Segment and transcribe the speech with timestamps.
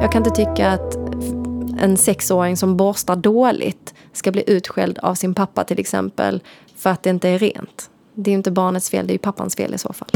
[0.00, 0.96] Jag kan inte tycka att
[1.80, 6.42] en sexåring som borstar dåligt ska bli utskälld av sin pappa till exempel
[6.76, 7.90] för att det inte är rent.
[8.14, 10.08] Det är ju inte barnets fel, det är ju pappans fel i så fall.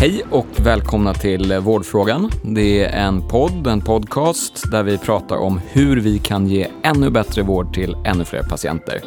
[0.00, 2.30] Hej och välkomna till Vårdfrågan.
[2.42, 7.10] Det är en podd, en podcast där vi pratar om hur vi kan ge ännu
[7.10, 9.00] bättre vård till ännu fler patienter.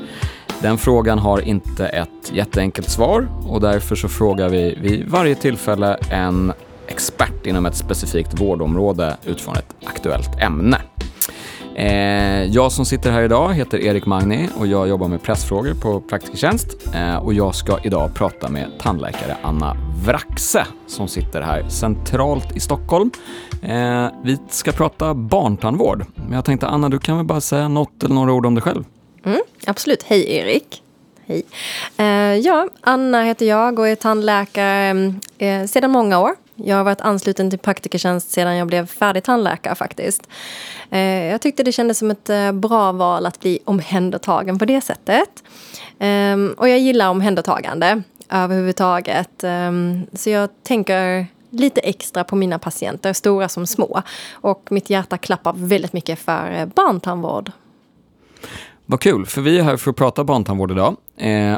[0.61, 5.97] Den frågan har inte ett jätteenkelt svar och därför så frågar vi vid varje tillfälle
[6.09, 6.53] en
[6.87, 10.77] expert inom ett specifikt vårdområde utifrån ett aktuellt ämne.
[11.75, 16.01] Eh, jag som sitter här idag heter Erik Magni och jag jobbar med pressfrågor på
[16.01, 16.77] Praktikertjänst.
[16.95, 22.59] Eh, och jag ska idag prata med tandläkare Anna Vraxe som sitter här centralt i
[22.59, 23.11] Stockholm.
[23.61, 26.05] Eh, vi ska prata barntandvård.
[26.15, 28.61] Men jag tänkte Anna, du kan väl bara säga något eller några ord om dig
[28.61, 28.83] själv?
[29.25, 30.03] Mm, absolut.
[30.03, 30.83] Hej Erik.
[31.25, 31.43] Hej.
[31.97, 32.05] Eh,
[32.37, 36.31] ja, Anna heter jag och är tandläkare eh, sedan många år.
[36.65, 40.27] Jag har varit ansluten till praktikertjänst sedan jag blev färdig tandläkare faktiskt.
[40.89, 44.81] Eh, jag tyckte det kändes som ett eh, bra val att bli omhändertagen på det
[44.81, 45.43] sättet.
[45.99, 49.43] Ehm, och jag gillar omhändertagande överhuvudtaget.
[49.43, 54.01] Ehm, så jag tänker lite extra på mina patienter, stora som små.
[54.31, 57.51] Och mitt hjärta klappar väldigt mycket för eh, barntandvård.
[58.85, 60.95] Vad kul, för vi är här för att prata barntandvård idag.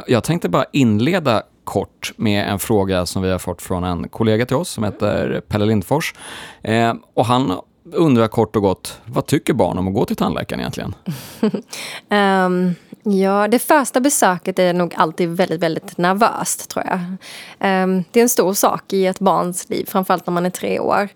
[0.06, 4.46] Jag tänkte bara inleda kort med en fråga som vi har fått från en kollega
[4.46, 6.14] till oss som heter Pelle Lindfors.
[6.62, 7.52] Eh, och han
[7.92, 10.94] undrar kort och gott, vad tycker barn om att gå till tandläkaren egentligen?
[12.10, 12.74] um,
[13.20, 16.98] ja, det första besöket är nog alltid väldigt, väldigt nervöst tror jag.
[17.84, 20.78] Um, det är en stor sak i ett barns liv, framförallt när man är tre
[20.78, 21.08] år.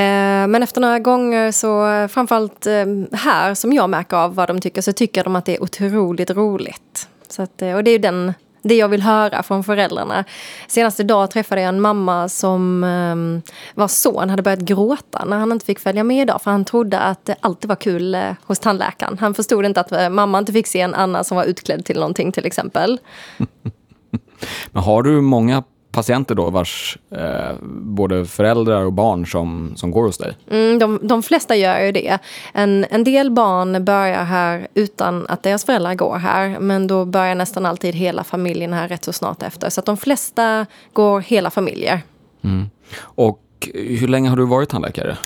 [0.00, 2.66] Ehm, men efter några gånger så, framförallt
[3.12, 6.30] här som jag märker av vad de tycker, så tycker de att det är otroligt
[6.30, 7.08] roligt.
[7.28, 10.24] Så att, eh, och det är ju den det jag vill höra från föräldrarna.
[10.66, 13.42] Senast idag träffade jag en mamma som ehm, um,
[13.74, 16.98] vars son hade börjat gråta när han inte fick följa med idag för han trodde
[16.98, 19.18] att det alltid var kul uh, hos tandläkaren.
[19.18, 21.96] Han förstod inte att uh, mamma inte fick se en Anna som var utklädd till
[21.96, 22.98] någonting till exempel.
[24.70, 25.62] Men har du många
[25.98, 30.36] patienter då vars eh, både föräldrar och barn som, som går hos dig?
[30.50, 32.18] Mm, de, de flesta gör ju det.
[32.54, 36.58] En, en del barn börjar här utan att deras föräldrar går här.
[36.60, 39.70] Men då börjar nästan alltid hela familjen här rätt så snart efter.
[39.70, 42.00] Så att de flesta går hela familjer.
[42.44, 42.70] Mm.
[43.00, 43.42] Och
[43.74, 45.16] hur länge har du varit tandläkare?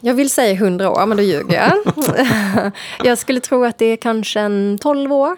[0.00, 1.72] Jag vill säga hundra år, men då ljuger jag.
[3.04, 5.36] jag skulle tro att det är kanske en tolv år.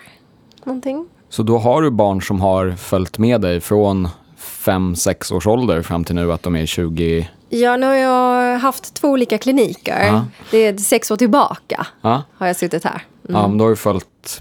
[0.65, 1.09] Någonting.
[1.37, 4.09] Så då har du barn som har följt med dig från
[4.39, 7.29] 5-6 års ålder fram till nu att de är 20?
[7.49, 10.07] Ja, nu har jag haft två olika kliniker.
[10.07, 10.25] Ja.
[10.51, 12.23] Det är sex år tillbaka ja.
[12.35, 13.03] har jag suttit här.
[13.29, 13.41] Mm.
[13.41, 14.41] Ja, men då har du följt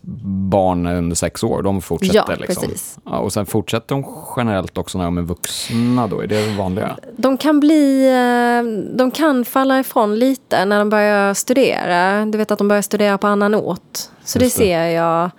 [0.52, 1.62] barn under sex år.
[1.62, 2.64] De fortsätter ja, liksom.
[2.64, 2.98] Precis.
[3.06, 4.06] Ja, och sen fortsätter de
[4.38, 6.22] generellt också när de är vuxna då?
[6.22, 6.98] Är det vanliga?
[7.18, 8.08] De kan bli...
[8.08, 12.26] Eh, de kan falla ifrån lite när de börjar studera.
[12.26, 13.98] Du vet att de börjar studera på annan ort.
[14.24, 15.32] Så det, det ser jag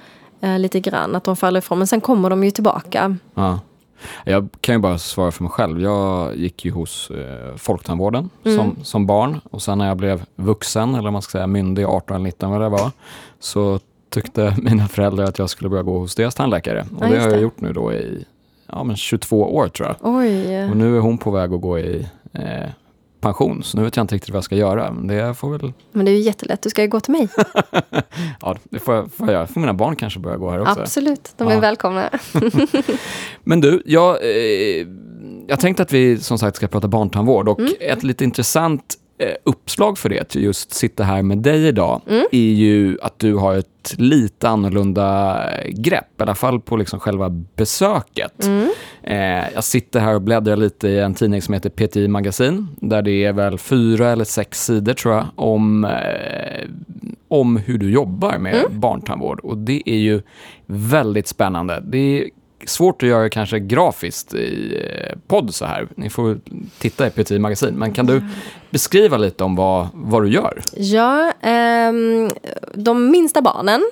[0.46, 1.78] eh, lite grann, att de faller ifrån.
[1.78, 3.16] Men sen kommer de ju tillbaka.
[3.34, 3.60] Ja.
[4.24, 5.80] Jag kan ju bara svara för mig själv.
[5.80, 8.58] Jag gick ju hos eh, Folktandvården mm.
[8.58, 12.14] som, som barn och sen när jag blev vuxen, eller man ska säga myndig, 18
[12.16, 12.90] eller 19 vad det var,
[13.40, 13.80] så
[14.10, 16.86] tyckte mina föräldrar att jag skulle börja gå hos deras tandläkare.
[16.96, 18.24] Och ja, det har jag gjort nu då i
[18.66, 19.96] ja, men 22 år tror jag.
[20.00, 20.70] Oj.
[20.70, 22.70] Och nu är hon på väg att gå i eh,
[23.20, 24.92] pension, så nu vet jag inte riktigt vad jag ska göra.
[24.92, 25.72] Men det får väl...
[25.92, 27.28] Men det är ju jättelätt, du ska ju gå till mig.
[28.40, 29.46] ja, det får jag, får jag göra.
[29.46, 30.80] får mina barn kanske börja gå här också.
[30.80, 31.60] Absolut, de är ja.
[31.60, 32.10] välkomna.
[33.44, 34.86] men du, jag, eh,
[35.46, 37.72] jag tänkte att vi som sagt ska prata barntandvård och mm.
[37.80, 38.96] ett lite intressant
[39.44, 42.26] uppslag för det, att just sitta här med dig idag, mm.
[42.32, 47.30] är ju att du har ett lite annorlunda grepp, i alla fall på liksom själva
[47.30, 48.46] besöket.
[48.46, 48.68] Mm.
[49.02, 53.02] Eh, jag sitter här och bläddrar lite i en tidning som heter PTI Magasin, där
[53.02, 56.68] det är väl fyra eller sex sidor tror jag, om, eh,
[57.28, 58.80] om hur du jobbar med mm.
[58.80, 59.40] barntandvård.
[59.40, 60.22] Och det är ju
[60.66, 61.82] väldigt spännande.
[61.86, 62.30] Det
[62.66, 65.88] svårt att göra kanske grafiskt i eh, podd så här.
[65.94, 66.38] Ni får
[66.78, 67.74] titta i PT Magasin.
[67.74, 68.22] Men kan du
[68.70, 70.62] beskriva lite om vad, vad du gör?
[70.76, 71.92] Ja, eh,
[72.74, 73.82] de minsta barnen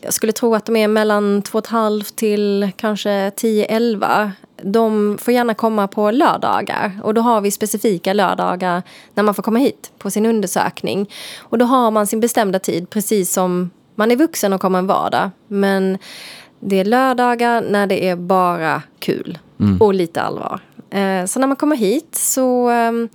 [0.00, 4.30] jag skulle tro att de är mellan 2,5 till kanske 10-11.
[4.62, 8.82] De får gärna komma på lördagar och då har vi specifika lördagar
[9.14, 11.10] när man får komma hit på sin undersökning.
[11.38, 14.86] Och då har man sin bestämda tid precis som man är vuxen och kommer en
[14.86, 15.30] vardag.
[15.48, 15.98] Men
[16.66, 19.82] det är lördagar när det är bara kul mm.
[19.82, 20.60] och lite allvar.
[20.90, 23.08] Eh, så när man kommer hit så ehm,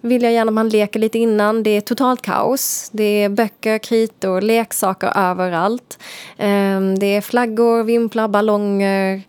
[0.00, 1.62] vill jag gärna att man leker lite innan.
[1.62, 2.90] Det är totalt kaos.
[2.92, 5.98] Det är böcker, kritor, leksaker överallt.
[6.36, 9.22] Ehm, det är flaggor, vimplar, ballonger.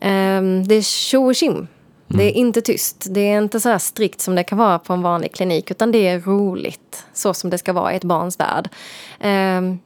[0.00, 1.68] Ehm, det är tjo och tjim.
[2.06, 3.06] Det är inte tyst.
[3.10, 5.70] Det är inte så strikt som det kan vara på en vanlig klinik.
[5.70, 7.04] Utan det är roligt.
[7.12, 8.68] Så som det ska vara i ett barns värld.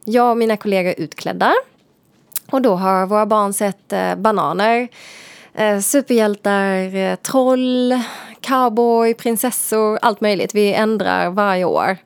[0.03, 1.53] Jag och mina kollegor är utklädda.
[2.51, 4.87] Och då har våra barn sett eh, bananer,
[5.53, 7.99] eh, superhjältar, eh, troll,
[8.41, 10.55] cowboy, prinsessor, allt möjligt.
[10.55, 11.97] Vi ändrar varje år.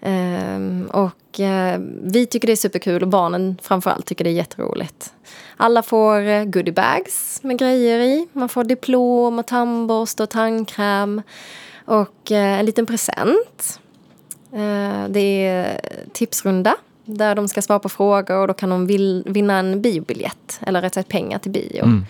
[0.00, 5.12] Ehm, och eh, vi tycker det är superkul och barnen framförallt tycker det är jätteroligt.
[5.56, 8.28] Alla får eh, goodiebags med grejer i.
[8.32, 11.22] Man får diplom och tandborste och tandkräm.
[11.84, 13.80] Och eh, en liten present.
[15.08, 15.80] det är
[16.12, 20.60] tipsrunda där de ska svara på frågor och då kan de vill, vinna en biobiljett.
[20.60, 21.84] Eller rätt sagt pengar till bio.
[21.84, 22.04] Mm.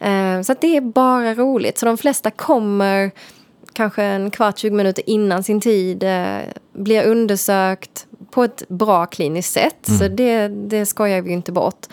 [0.00, 1.78] Eh, så det är bara roligt.
[1.78, 3.10] Så de flesta kommer
[3.72, 6.02] kanske en kvart, 20 minuter innan sin tid.
[6.02, 6.38] Eh,
[6.72, 9.88] blir undersökt på ett bra kliniskt sätt.
[9.88, 9.98] Mm.
[9.98, 11.86] Så det, det skojar vi inte bort.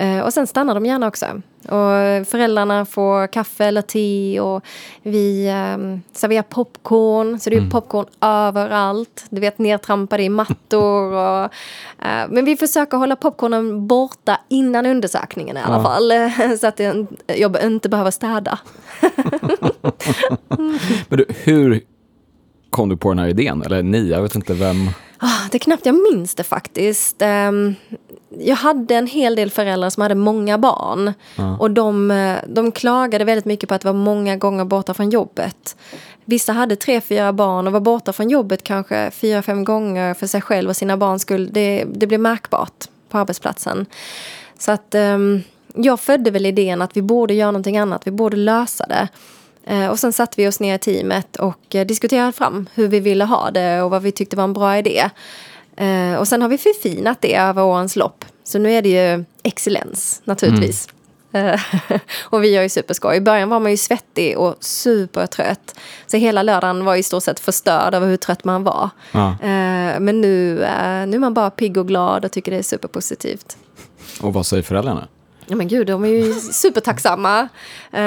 [0.00, 1.26] Eh, och sen stannar de gärna också.
[1.62, 4.64] Och föräldrarna får kaffe eller te och
[5.02, 7.40] vi um, serverar popcorn.
[7.40, 7.70] Så det är mm.
[7.70, 9.24] popcorn överallt.
[9.30, 11.12] Du vet, nedtrampade i mattor.
[11.12, 11.50] Och, uh,
[12.28, 15.82] men vi försöker hålla popcornen borta innan undersökningen i alla ja.
[15.82, 16.12] fall.
[16.58, 16.80] så att
[17.26, 18.58] jag inte behöver städa.
[21.08, 21.80] men du, hur
[22.70, 23.62] kom du på den här idén?
[23.62, 24.76] Eller ni, jag vet inte vem...
[25.22, 27.22] Ah, det är knappt jag minns det faktiskt.
[27.22, 27.74] Um,
[28.38, 31.12] jag hade en hel del föräldrar som hade många barn.
[31.36, 31.58] Ja.
[31.58, 35.76] Och de, eh, de klagade väldigt mycket på att vara många gånger borta från jobbet.
[36.24, 40.26] Vissa hade tre, fyra barn och var borta från jobbet kanske fyra, fem gånger för
[40.26, 41.48] sig själv och sina barns skull.
[41.52, 43.86] Det, det blev märkbart på arbetsplatsen.
[44.58, 45.42] Så att um,
[45.74, 48.06] jag födde väl idén att vi borde göra någonting annat.
[48.06, 49.08] Vi borde lösa det.
[49.70, 53.00] Uh, och sen satte vi oss ner i teamet och uh, diskuterade fram hur vi
[53.00, 55.10] ville ha det och vad vi tyckte var en bra idé.
[55.80, 58.24] Eh, och sen har vi förfinat det över årens lopp.
[58.44, 60.88] Så nu är det ju excellens naturligtvis.
[61.32, 61.58] Mm.
[62.22, 63.16] och vi gör ju superskoj.
[63.16, 65.74] I början var man ju svettig och supertrött.
[66.06, 68.90] Så hela lördagen var i stort sett förstörd över hur trött man var.
[69.12, 69.28] Ja.
[69.28, 72.62] Eh, men nu, eh, nu är man bara pigg och glad och tycker det är
[72.62, 73.56] superpositivt.
[74.20, 75.08] Och vad säger föräldrarna?
[75.50, 77.48] Ja men gud, de är ju supertacksamma.
[77.94, 78.00] Uh,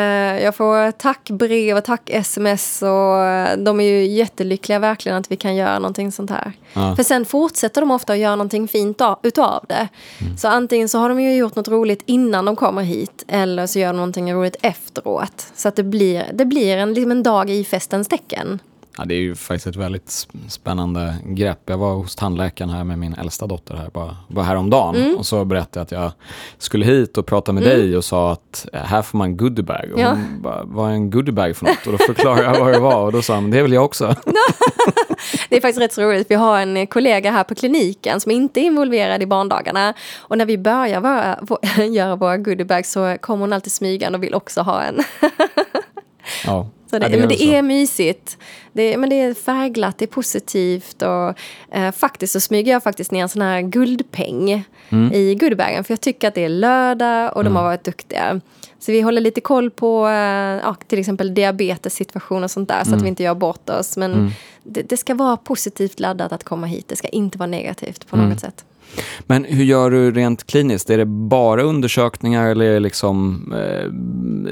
[0.44, 5.56] jag får tackbrev och tack-sms och eh, de är ju jättelyckliga verkligen att vi kan
[5.56, 6.54] göra någonting sånt här.
[6.74, 6.96] Ja.
[6.96, 9.88] För sen fortsätter de ofta att göra någonting fint utav det.
[10.22, 10.38] Mm.
[10.38, 13.80] Så antingen så har de ju gjort något roligt innan de kommer hit eller så
[13.80, 15.48] gör de någonting roligt efteråt.
[15.56, 18.60] Så att det blir, det blir en, liksom en dag i festens tecken.
[18.98, 21.60] Ja, det är ju faktiskt ett väldigt spännande grepp.
[21.66, 24.96] Jag var hos tandläkaren här med min äldsta dotter här, bara, bara häromdagen.
[24.96, 25.18] Mm.
[25.18, 26.12] Och så berättade jag att jag
[26.58, 27.78] skulle hit och prata med mm.
[27.78, 29.92] dig och sa att eh, här får man goodiebag.
[29.94, 30.10] Och ja.
[30.10, 31.86] hon bara, vad är en goodiebag för något?
[31.86, 34.16] Och då förklarade jag vad det var och då sa hon, det väl jag också.
[35.50, 36.32] det är faktiskt rätt så roligt.
[36.32, 39.94] Vi har en kollega här på kliniken som inte är involverad i barndagarna.
[40.18, 41.40] Och när vi börjar vara,
[41.86, 45.00] göra våra goodiebags så kommer hon alltid smygande och vill också ha en.
[46.46, 46.70] ja.
[46.94, 48.38] Så det, ja, det men det är mysigt.
[48.74, 51.02] Det, men det är färgglatt, det är positivt.
[51.02, 51.40] Och,
[51.78, 55.14] eh, faktiskt så smyger jag faktiskt ner en sån här guldpeng mm.
[55.14, 55.84] i goodiebagen.
[55.84, 57.54] För jag tycker att det är lördag och mm.
[57.54, 58.42] de har varit duktiga.
[58.80, 60.14] Så vi håller lite koll på eh,
[60.64, 62.84] ja, till exempel diabetessituation och sånt där.
[62.84, 62.98] Så mm.
[62.98, 63.98] att vi inte gör bort oss.
[63.98, 64.32] Men mm.
[64.64, 66.88] det, det, ska vara positivt laddat att komma hit.
[66.88, 68.38] Det ska inte vara negativt på något mm.
[68.38, 68.66] sätt.
[69.28, 70.90] Men hur gör du rent kliniskt?
[70.90, 73.88] Är det bara undersökningar eller är det liksom eh,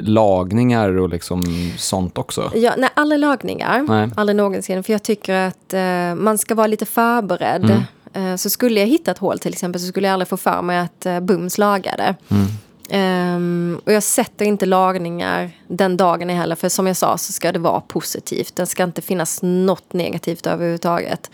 [0.04, 1.44] lagningar och liksom
[1.78, 2.52] sånt också?
[2.56, 3.86] Ja, nej, aldrig lagningar.
[3.88, 4.10] Nej.
[4.16, 4.84] Aldrig någonsin.
[4.84, 7.64] För jag tycker att eh, man ska vara lite förberedd.
[7.64, 8.32] Mm.
[8.32, 10.62] Eh, så skulle jag hitta ett hål till exempel så skulle jag aldrig få för
[10.62, 12.16] mig att eh, bums laga det.
[12.30, 12.48] Mm.
[12.94, 16.56] Um, och jag sätter inte lagningar den dagen heller.
[16.56, 18.56] För som jag sa så ska det vara positivt.
[18.56, 21.32] Det ska inte finnas något negativt överhuvudtaget.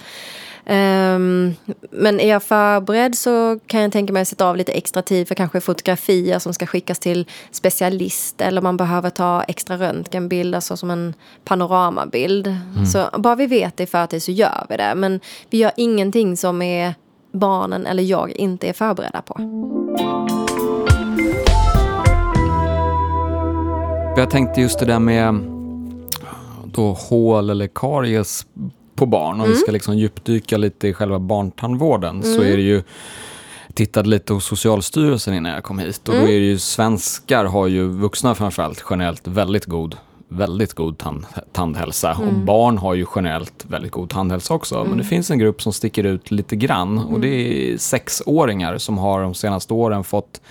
[0.69, 1.55] Um,
[1.91, 5.27] men är jag förberedd så kan jag tänka mig att sätta av lite extra tid
[5.27, 10.77] för kanske fotografier som ska skickas till specialist eller man behöver ta extra röntgenbild, alltså
[10.77, 11.13] som en
[11.45, 12.47] panoramabild.
[12.47, 12.85] Mm.
[12.85, 14.93] Så bara vi vet det i förtid så gör vi det.
[14.95, 15.19] Men
[15.49, 16.95] vi gör ingenting som är
[17.31, 19.35] barnen eller jag inte är förberedda på.
[24.17, 25.35] Jag tänkte just det där med
[26.65, 28.45] då hål eller karies
[28.97, 29.49] på barn, om mm.
[29.49, 32.35] vi ska liksom djupdyka lite i själva barntandvården, mm.
[32.35, 32.83] så är det ju
[33.73, 36.25] tittade lite hos Socialstyrelsen innan jag kom hit och mm.
[36.25, 39.95] då är det ju svenskar har ju, vuxna framförallt, generellt väldigt god
[40.29, 42.27] väldigt god tand, tandhälsa mm.
[42.27, 44.75] och barn har ju generellt väldigt god tandhälsa också.
[44.75, 44.87] Mm.
[44.89, 48.97] Men det finns en grupp som sticker ut lite grann och det är sexåringar som
[48.97, 50.41] har de senaste åren fått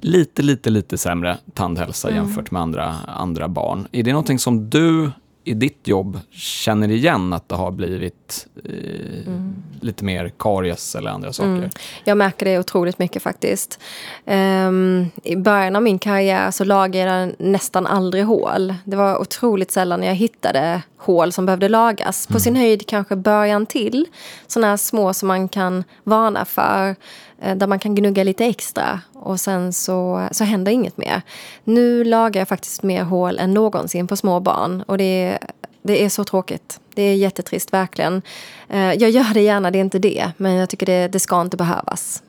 [0.00, 2.24] lite, lite, lite sämre tandhälsa Mm.
[2.24, 3.88] jämfört med andra, andra barn.
[3.92, 5.10] Är det någonting som du
[5.50, 9.32] i ditt jobb känner igen att det har blivit eh,
[9.80, 11.48] lite mer karies eller andra saker?
[11.48, 11.70] Mm.
[12.04, 13.80] Jag märker det otroligt mycket faktiskt.
[14.26, 18.74] Ehm, I början av min karriär så lagade jag nästan aldrig hål.
[18.84, 22.26] Det var otroligt sällan jag hittade hål som behövde lagas.
[22.26, 24.06] På sin höjd kanske början till.
[24.46, 26.96] Sådana här små som man kan varna för.
[27.40, 29.00] Eh, Där man kan gnugga lite extra.
[29.14, 31.22] Och sen så, så händer inget mer.
[31.64, 34.82] Nu lagar jag faktiskt mer hål än någonsin på små barn.
[34.86, 35.38] Och det är,
[35.82, 36.80] det är så tråkigt.
[36.94, 38.22] Det är jättetrist, verkligen.
[38.68, 40.32] Eh, Jag gör det gärna, det är inte det.
[40.36, 42.22] Men jag tycker det, det ska inte behövas.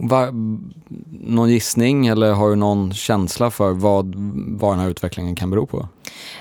[0.00, 0.28] Va,
[1.20, 4.14] någon gissning eller har du någon känsla för vad,
[4.58, 5.88] vad den här utvecklingen kan bero på?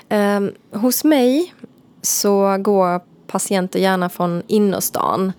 [0.10, 1.54] Um, hos mig
[2.02, 5.34] så går patienter gärna från innerstan.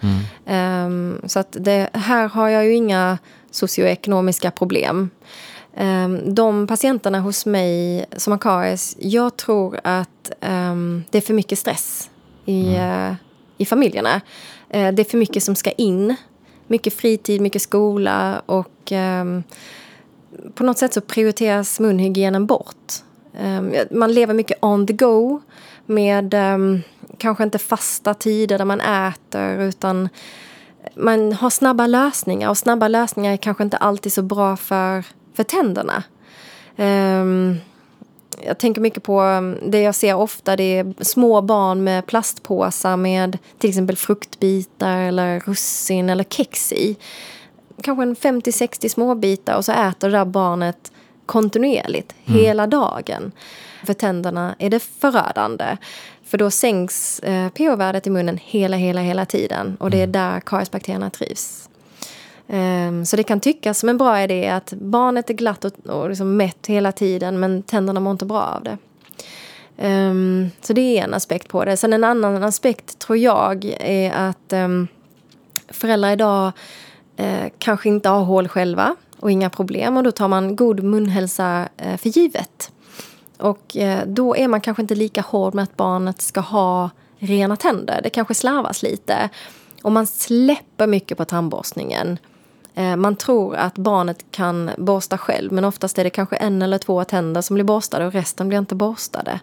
[0.46, 3.18] Ehm, så att det, här har jag ju inga
[3.50, 5.10] socioekonomiska problem.
[5.76, 11.34] Ehm, de patienterna hos mig som har karies, jag tror att ehm, det är för
[11.34, 12.10] mycket stress
[12.44, 13.12] i, eh,
[13.58, 14.20] i familjerna.
[14.70, 16.16] Eh, det är för mycket som ska in.
[16.66, 18.92] Mycket fritid, mycket skola och
[20.54, 22.92] på något sätt så prioriteras munhygienen bort.
[23.90, 25.40] Man lever mycket on the go
[25.86, 26.82] med ehm,
[27.18, 30.08] kanske inte fasta tider där man äter utan
[30.94, 35.42] man har snabba lösningar och snabba lösningar är kanske inte alltid så bra för, för
[35.42, 36.02] tänderna.
[36.76, 37.56] Ehm,
[38.44, 40.56] jag tänker mycket på um, det jag ser ofta.
[40.56, 46.96] Det är små barn med plastpåsar med till exempel fruktbitar eller russin eller kex i.
[47.82, 50.92] Kanske en 50-60 småbitar och så äter det där barnet
[51.26, 53.32] kontinuerligt hela dagen.
[53.84, 55.76] För tänderna är det förödande.
[56.28, 59.76] För då sänks eh, pH-värdet i munnen hela, hela, hela tiden.
[59.80, 61.68] Och det är där kariesbakterierna trivs.
[62.48, 66.08] Ehm, Så det kan tyckas som en bra idé att barnet är glatt och, och
[66.08, 68.78] liksom mätt hela tiden men tänderna mår inte bra av det.
[69.78, 71.76] Ehm, Så det är en aspekt på det.
[71.76, 74.88] Sen en annan aspekt tror jag är att ehm,
[75.68, 76.52] föräldrar idag
[77.16, 81.68] eh, kanske inte har hål själva och inga problem och då tar man god munhälsa
[81.76, 82.72] eh, för givet.
[83.38, 87.56] Och eh, då är man kanske inte lika hård med att barnet ska ha rena
[87.56, 88.00] tänder.
[88.02, 89.28] Det kanske slarvas lite.
[89.82, 92.18] Och man släpper mycket på tandborstningen.
[92.74, 96.78] Eh, man tror att barnet kan borsta själv men oftast är det kanske en eller
[96.78, 99.40] två tänder som blir borstade och resten blir inte borstade.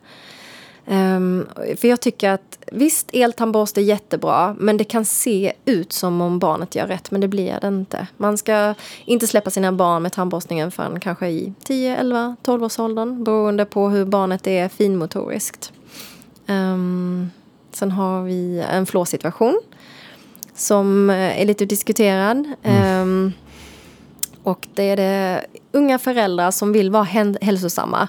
[0.87, 6.21] Ehm, för jag tycker att visst, eltandborste är jättebra men det kan se ut som
[6.21, 8.07] om barnet gör rätt men det blir det inte.
[8.17, 8.73] Man ska
[9.05, 13.65] inte släppa sina barn med tandborstningen förrän kanske i 10, 11, 12 års åldern beroende
[13.65, 15.73] på hur barnet är finmotoriskt.
[16.47, 17.31] Um,
[17.71, 19.61] sen har vi en flåsituation
[20.55, 22.53] som eh, är lite diskuterad.
[22.63, 23.33] Ehm,
[24.43, 27.03] och det är det unga föräldrar som vill vara
[27.41, 28.07] hälsosamma.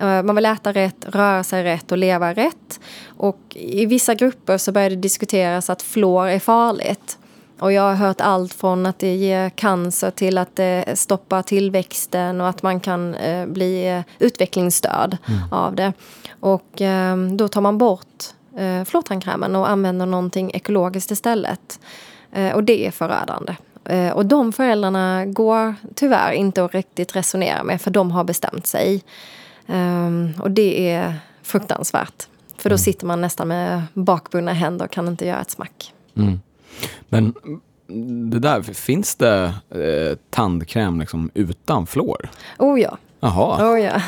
[0.00, 2.80] Eh, Man vill äta rätt, röra sig rätt och leva rätt.
[3.06, 7.18] Och i vissa grupper så börjar det diskuteras att fluor är farligt.
[7.58, 12.40] Och jag har hört allt från att det ger cancer till att det stoppar tillväxten
[12.40, 15.16] och att man kan eh, bli eh, utvecklingsstörd
[15.50, 15.92] av det.
[16.40, 18.24] Och eh, då tar man bort
[18.56, 21.80] eh, och använder någonting ekologiskt istället.
[22.54, 23.54] Och det är förödande.
[24.14, 29.02] Och de föräldrarna går tyvärr inte att riktigt resonera med för de har bestämt sig.
[29.70, 32.28] Ehm, och det är fruktansvärt.
[32.56, 35.94] För då sitter man nästan med bakbundna händer och kan inte göra ett smack.
[36.16, 36.40] Mm.
[37.08, 37.34] Men
[38.30, 42.30] det där, finns det eh, tandkräm liksom utan fluor?
[42.58, 42.98] Oh ja.
[43.20, 43.72] Jaha.
[43.72, 44.00] Oh ja.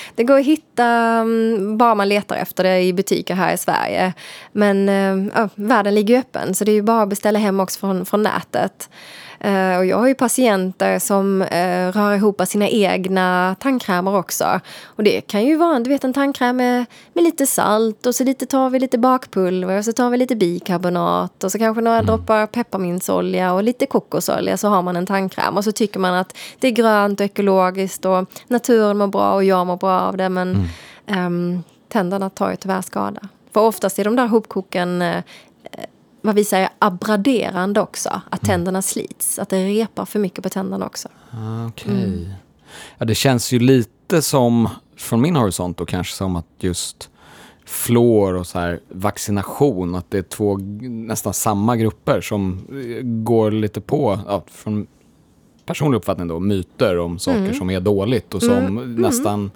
[0.14, 4.12] Det går att hitta mm, bara man letar efter det i butiker här i Sverige.
[4.52, 7.60] Men eh, ja, världen ligger ju öppen så det är ju bara att beställa hem
[7.60, 8.90] också från, från nätet.
[9.40, 14.60] Eh, och jag har ju patienter som eh, rör ihop sina egna tandkrämer också.
[14.84, 18.24] Och det kan ju vara du vet, en tandkräm med, med lite salt och så
[18.24, 22.02] lite, tar vi lite bakpulver och så tar vi lite bikarbonat och så kanske några
[22.02, 25.56] droppar pepparmintsolja och lite kokosolja så har man en tandkräm.
[25.56, 29.44] Och så tycker man att det är grönt och ekologiskt och naturen mår bra och
[29.44, 30.68] jag mår bra av det men
[31.06, 33.20] ehm, tänderna tar ju tyvärr skada.
[33.52, 35.22] För oftast är de där hopkoken eh,
[36.22, 38.22] vad vi säger abraderande också.
[38.30, 39.38] Att tänderna slits.
[39.38, 41.08] Att det repar för mycket på tänderna också.
[41.30, 42.34] Ah, Okej.
[42.98, 47.10] Ja, det känns ju lite som, från min horisont, och kanske som att just
[47.64, 53.50] fluor och så här vaccination, att det är två nästan samma grupper som eh, går
[53.50, 54.86] lite på, ja, från
[55.66, 59.50] personlig uppfattning då, myter om saker som är dåligt och som nästan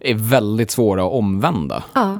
[0.00, 1.84] är väldigt svåra att omvända.
[1.94, 2.18] Ja.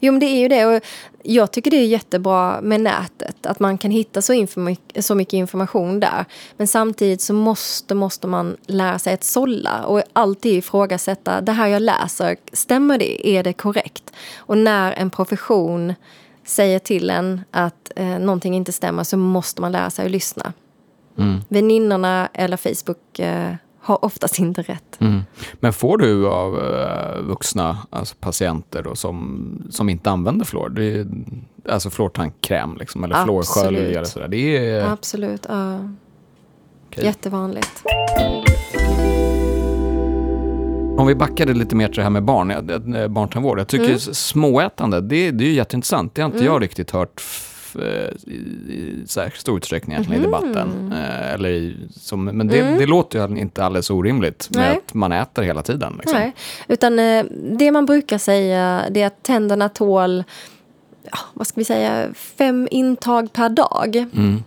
[0.00, 0.66] Jo, men det är ju det.
[0.66, 0.82] Och
[1.22, 3.46] jag tycker det är jättebra med nätet.
[3.46, 4.46] Att man kan hitta så,
[4.98, 6.24] så mycket information där.
[6.56, 11.40] Men samtidigt så måste, måste man lära sig att sålla och alltid ifrågasätta.
[11.40, 13.28] Det här jag läser, stämmer det?
[13.28, 14.12] Är det korrekt?
[14.36, 15.94] Och när en profession
[16.44, 20.52] säger till en att eh, någonting inte stämmer så måste man lära sig att lyssna.
[21.18, 21.40] Mm.
[21.48, 23.54] Väninnorna eller Facebook eh,
[23.88, 25.00] har oftast inte rätt.
[25.00, 25.20] Mm.
[25.54, 30.68] Men får du av uh, vuxna alltså patienter då, som, som inte använder fluor?
[30.68, 31.06] Det är,
[31.68, 34.28] alltså fluortandkräm liksom, eller fluorskölj eller sådär?
[34.28, 34.92] Det är...
[34.92, 35.78] Absolut, ja.
[36.88, 37.04] Okay.
[37.04, 37.82] Jättevanligt.
[40.98, 43.58] Om vi backade lite mer till det här med barn, eh, barntandvård.
[43.58, 43.98] Jag tycker mm.
[43.98, 46.14] småätande, det, det är jätteintressant.
[46.14, 46.52] Det har inte mm.
[46.52, 47.20] jag riktigt hört
[47.76, 50.34] i särskilt stor utsträckning egentligen mm.
[50.34, 50.92] i debatten.
[50.92, 52.78] Eh, eller i, som, men det, mm.
[52.78, 54.76] det låter ju inte alldeles orimligt med Nej.
[54.76, 55.94] att man äter hela tiden.
[55.98, 56.18] Liksom.
[56.18, 56.34] Nej,
[56.68, 57.24] utan eh,
[57.58, 60.24] det man brukar säga det är att tänderna tål,
[61.32, 63.96] vad ska vi säga, fem intag per dag.
[63.96, 64.42] Mm.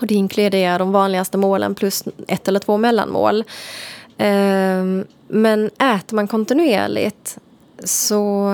[0.00, 3.44] Och det inkluderar de vanligaste målen plus ett eller två mellanmål.
[5.28, 7.38] Men äter man kontinuerligt
[7.84, 8.52] så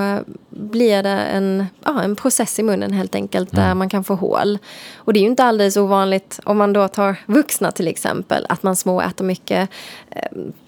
[0.51, 3.79] blir det en, ja, en process i munnen helt enkelt där mm.
[3.79, 4.59] man kan få hål.
[4.97, 8.63] Och det är ju inte alldeles ovanligt om man då tar vuxna till exempel att
[8.63, 9.71] man småäter mycket.
[10.11, 10.23] Eh,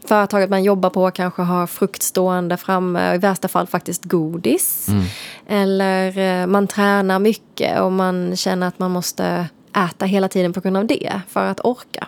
[0.04, 4.88] företaget man jobbar på kanske har frukt stående framme och i värsta fall faktiskt godis.
[4.88, 5.04] Mm.
[5.46, 10.60] Eller eh, man tränar mycket och man känner att man måste äta hela tiden på
[10.60, 12.06] grund av det för att orka.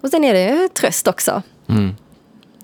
[0.00, 1.42] Och sen är det tröst också.
[1.68, 1.96] Mm.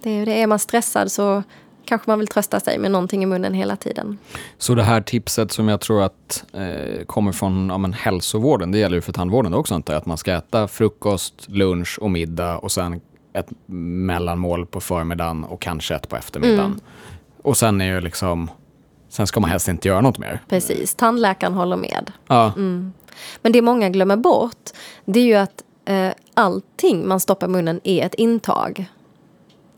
[0.02, 1.43] Det är, det, är man stressad så
[1.92, 4.18] kanske man vill trösta sig med någonting i munnen hela tiden.
[4.58, 8.78] Så det här tipset som jag tror att eh, kommer från ja, men hälsovården, det
[8.78, 9.96] gäller ju för tandvården också inte?
[9.96, 13.00] Att man ska äta frukost, lunch och middag och sen
[13.32, 13.49] ett
[14.06, 16.64] mellanmål på förmiddagen och kanske ett på eftermiddagen.
[16.64, 16.80] Mm.
[17.42, 18.50] Och sen är ju liksom,
[19.08, 20.40] sen ska man helst inte göra något mer.
[20.49, 22.12] Precis, tandläkaren håller med.
[22.26, 22.52] Ja.
[22.56, 22.92] Mm.
[23.42, 24.70] Men det många glömmer bort,
[25.04, 28.88] det är ju att eh, allting man stoppar i munnen är ett intag.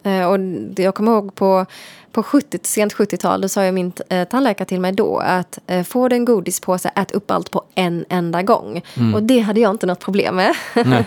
[0.04, 0.38] Eh, och
[0.76, 1.66] jag kommer ihåg på,
[2.14, 5.82] på 70, sent 70-tal, då sa jag min eh, tandläkare till mig då att eh,
[5.82, 8.82] får du en godispåse, ät upp allt på en enda gång.
[8.96, 9.14] Mm.
[9.14, 10.54] Och det hade jag inte något problem med.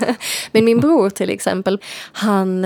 [0.52, 1.80] Men min bror till exempel,
[2.12, 2.65] han,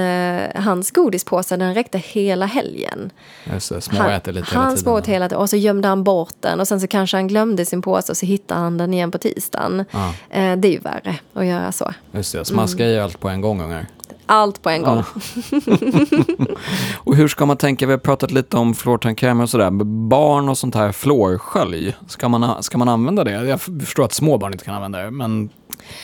[0.55, 3.11] hans godispåse den räckte hela helgen.
[3.53, 4.93] Just det, småäter lite han, hela tiden.
[4.93, 7.65] Han hela tiden och så gömde han bort den och sen så kanske han glömde
[7.65, 9.85] sin påse och så hittade han den igen på tisdagen.
[9.91, 10.11] Ah.
[10.29, 11.93] Det är ju värre att göra så.
[12.11, 12.95] Just det, så man ska mm.
[12.95, 13.87] göra allt på en gång ungar
[14.31, 15.03] allt på en gång.
[15.51, 15.57] Ja.
[16.97, 17.85] och hur ska man tänka?
[17.85, 19.71] Vi har pratat lite om fluortandkrämer och sådär.
[20.09, 23.31] Barn och sånt här fluorskölj, ska man, ska man använda det?
[23.31, 25.49] Jag förstår att små barn inte kan använda det, men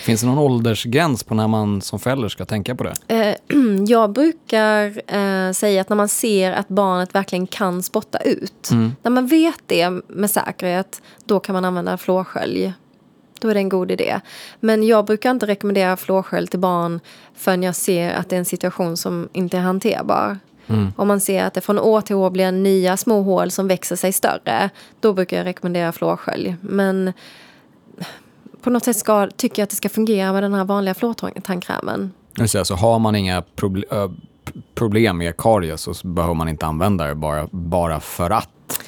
[0.03, 2.93] Finns det någon åldersgräns på när man som förälder ska tänka på det?
[3.07, 8.69] Eh, jag brukar eh, säga att när man ser att barnet verkligen kan spotta ut,
[8.71, 8.95] mm.
[9.01, 12.73] när man vet det med säkerhet, då kan man använda fluorskölj
[13.39, 14.19] då är det en god idé.
[14.59, 16.99] Men jag brukar inte rekommendera fluorskölj till barn
[17.35, 20.37] förrän jag ser att det är en situation som inte är hanterbar.
[20.67, 20.93] Mm.
[20.97, 23.95] Om man ser att det från år till år blir nya små hål som växer
[23.95, 24.69] sig större,
[24.99, 26.55] då brukar jag rekommendera fluorskölj.
[26.61, 27.13] Men
[28.61, 32.11] på något sätt ska, tycker jag att det ska fungera med den här vanliga fluortandkrämen.
[32.39, 33.83] Alltså, har man inga proble
[34.75, 38.81] problem med karies så behöver man inte använda det bara, bara för att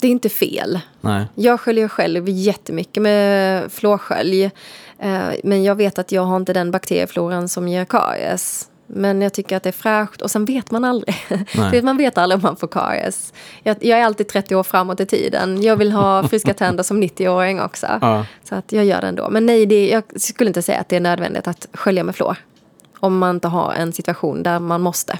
[0.00, 0.80] det är inte fel.
[1.00, 1.24] Nej.
[1.34, 4.44] Jag sköljer själv jättemycket med fluorskölj.
[4.98, 8.68] Eh, men jag vet att jag har inte den bakteriefloran som ger karies.
[8.86, 11.16] Men jag tycker att det är fräscht och sen vet man aldrig.
[11.82, 13.32] man vet aldrig om man får karies.
[13.62, 15.62] Jag, jag, är alltid 30 år framåt i tiden.
[15.62, 17.86] Jag vill ha friska tänder som 90-åring också.
[18.00, 18.26] Ja.
[18.44, 19.30] Så att jag gör det ändå.
[19.30, 22.36] Men nej, det, jag skulle inte säga att det är nödvändigt att skölja med fluor.
[23.00, 25.18] Om man inte har en situation där man måste.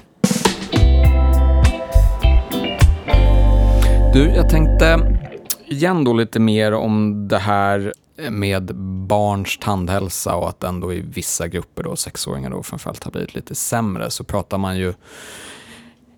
[4.17, 5.17] Du, jag tänkte
[5.65, 7.93] igen då lite mer om det här
[8.29, 8.75] med
[9.07, 13.35] barns tandhälsa och att den då i vissa grupper, då, sexåringar då framförallt, har blivit
[13.35, 14.09] lite sämre.
[14.09, 14.93] Så pratar man ju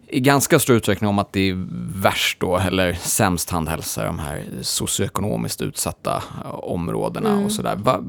[0.08, 1.68] i ganska stor utsträckning om att det är
[2.02, 7.46] värst då, eller sämst tandhälsa, de här socioekonomiskt utsatta områdena mm.
[7.46, 7.76] och sådär.
[7.76, 8.00] Va,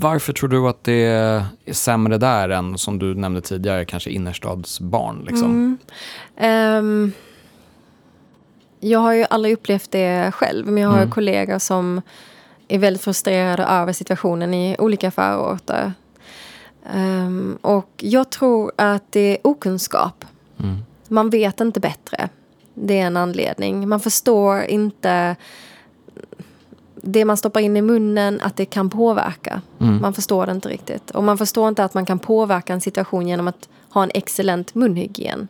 [0.00, 5.24] varför tror du att det är sämre där än, som du nämnde tidigare, kanske innerstadsbarn?
[5.24, 5.78] Liksom?
[6.36, 6.84] Mm.
[6.84, 7.12] Um
[8.80, 11.10] jag har ju aldrig upplevt det själv, men jag har mm.
[11.10, 12.02] kollegor som
[12.68, 15.92] är väldigt frustrerade över situationen i olika förorter.
[16.94, 20.24] Um, och jag tror att det är okunskap.
[20.58, 20.76] Mm.
[21.08, 22.28] Man vet inte bättre.
[22.74, 23.88] Det är en anledning.
[23.88, 25.36] Man förstår inte
[26.94, 29.62] det man stoppar in i munnen, att det kan påverka.
[29.80, 30.00] Mm.
[30.00, 31.10] Man förstår det inte riktigt.
[31.10, 34.74] Och man förstår inte att man kan påverka en situation genom att ha en excellent
[34.74, 35.48] munhygien.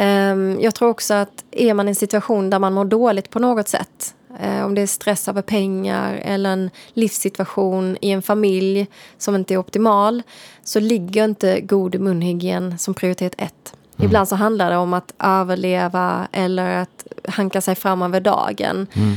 [0.00, 3.38] Ehm, jag tror också att är man i en situation där man mår dåligt på
[3.38, 8.86] något sätt eh, om det är stress över pengar eller en livssituation i en familj
[9.18, 10.22] som inte är optimal
[10.64, 13.74] så ligger inte god munhygien som prioritet ett.
[13.96, 14.06] Mm.
[14.06, 18.86] Ibland så handlar det om att överleva eller att hanka sig fram över dagen.
[18.92, 19.16] Mm.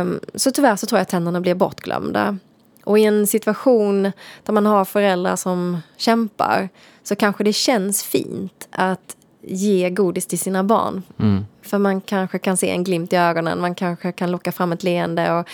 [0.00, 2.38] Um, så tyvärr så tror jag att tänderna blir bortglömda.
[2.84, 6.68] Och i en situation där man har föräldrar som kämpar
[7.02, 11.02] så kanske det känns fint att ge godis till sina barn.
[11.18, 11.44] Mm.
[11.62, 14.82] För man kanske kan se en glimt i ögonen, man kanske kan locka fram ett
[14.82, 15.32] leende.
[15.32, 15.48] Och,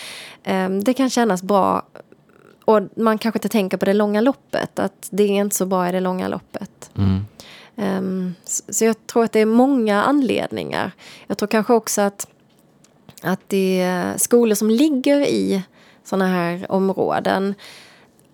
[0.53, 1.83] um, det kan kännas bra.
[2.64, 5.88] Och man kanske inte tänker på det långa loppet, att det är inte så bra
[5.88, 6.90] i det långa loppet.
[6.96, 7.24] Mm.
[7.76, 10.92] Um, så jag tror att det är många anledningar.
[11.26, 12.26] Jag tror kanske också att,
[13.22, 15.62] att det är skolor som ligger i
[16.05, 17.55] sådana här områden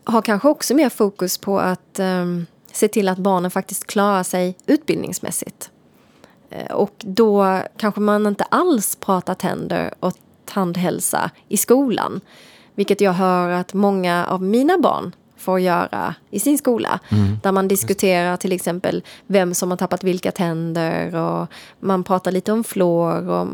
[0.07, 4.57] har kanske också mer fokus på att um, se till att barnen faktiskt klarar sig
[4.67, 5.71] utbildningsmässigt.
[6.53, 12.21] Uh, och då kanske man inte alls pratar tänder och tandhälsa i skolan.
[12.75, 17.01] Vilket jag hör att många av mina barn får göra i sin skola.
[17.09, 17.39] Mm.
[17.43, 21.49] Där man diskuterar till exempel vem som har tappat vilka tänder och
[21.81, 23.29] man pratar lite om flår.
[23.29, 23.49] Och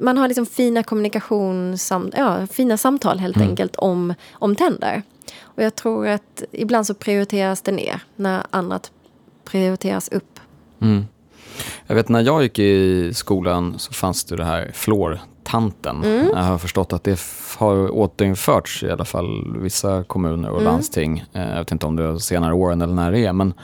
[0.00, 1.76] man har liksom fina kommunikation,
[2.16, 3.48] ja, fina samtal helt mm.
[3.48, 5.02] enkelt om, om tänder.
[5.40, 8.92] Och jag tror att ibland så prioriteras det ner när annat
[9.44, 10.40] prioriteras upp.
[10.80, 11.04] Mm.
[11.86, 16.04] Jag vet när jag gick i skolan så fanns det det här fluortanten.
[16.04, 16.26] Mm.
[16.26, 17.20] Jag har förstått att det
[17.56, 20.72] har återinförts i alla fall vissa kommuner och mm.
[20.72, 21.24] landsting.
[21.32, 23.32] Eh, jag vet inte om det är senare åren eller när det är.
[23.32, 23.54] Men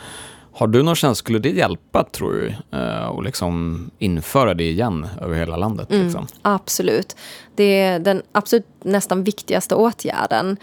[0.53, 2.55] har du någon känsla, skulle det hjälpa tror du?
[2.79, 5.91] Eh, att liksom införa det igen över hela landet?
[5.91, 6.27] Mm, liksom?
[6.43, 7.17] Absolut.
[7.55, 10.57] Det är den absolut nästan viktigaste åtgärden.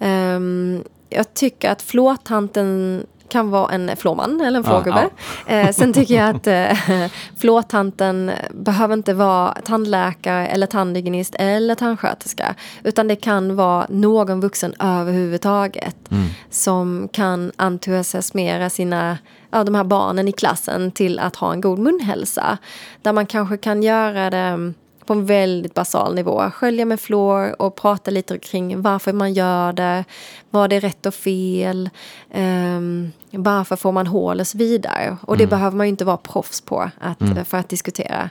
[0.00, 5.08] Um, jag tycker att fluortanten kan vara en flåman eller en flågubbe.
[5.46, 5.52] Ja.
[5.52, 6.46] eh, sen tycker jag att
[6.90, 12.54] eh, flåtanten behöver inte vara tandläkare eller tandhygienist eller tandsköterska.
[12.82, 16.24] Utan det kan vara någon vuxen överhuvudtaget mm.
[16.50, 19.18] som kan entusiasmera sina
[19.50, 22.58] ja, de här barnen i klassen till att ha en god munhälsa.
[23.02, 24.72] Där man kanske kan göra det
[25.10, 26.50] på en väldigt basal nivå.
[26.50, 30.04] Skölja med fluor och prata lite kring varför man gör det.
[30.50, 31.90] Vad är rätt och fel?
[32.34, 35.16] Um, varför får man hål och så vidare.
[35.22, 35.50] Och det mm.
[35.50, 37.44] behöver man ju inte vara proffs på att, mm.
[37.44, 38.30] för att diskutera.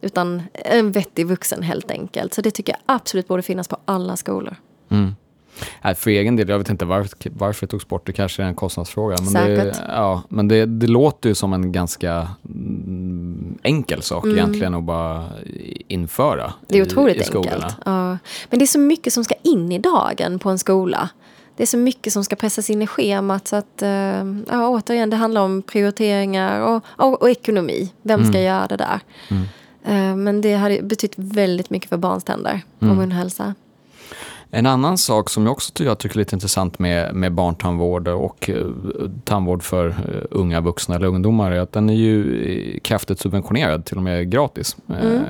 [0.00, 2.34] Utan en vettig vuxen helt enkelt.
[2.34, 4.56] Så det tycker jag absolut borde finnas på alla skolor.
[4.90, 5.16] Mm.
[5.96, 8.54] För egen del, jag vet inte varför, varför det togs bort, det kanske är en
[8.54, 9.16] kostnadsfråga.
[9.20, 9.64] Men, Säkert.
[9.64, 14.36] det, ja, men det, det låter ju som en ganska mm, enkel sak mm.
[14.36, 15.24] egentligen att bara
[15.88, 17.74] införa Det är otroligt i, i enkelt.
[17.84, 18.18] Ja.
[18.50, 21.08] Men det är så mycket som ska in i dagen på en skola.
[21.56, 25.10] Det är så mycket som ska pressas in i schemat så att, eh, ja återigen,
[25.10, 27.92] det handlar om prioriteringar och, och, och ekonomi.
[28.02, 28.42] Vem ska mm.
[28.42, 29.00] göra det där?
[29.28, 29.42] Mm.
[29.84, 32.96] Eh, men det hade betytt väldigt mycket för barns tänder och mm.
[32.96, 33.54] munhälsa.
[34.50, 38.08] En annan sak som jag också tycker, jag tycker är lite intressant med, med barntandvård
[38.08, 38.72] och uh,
[39.24, 39.94] tandvård för uh,
[40.30, 42.42] unga vuxna eller ungdomar är att den är ju
[42.74, 45.22] eh, kraftigt subventionerad, till och med gratis mm.